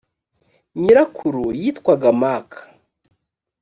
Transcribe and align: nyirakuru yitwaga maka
nyirakuru 0.79 1.43
yitwaga 1.61 2.09
maka 2.21 2.59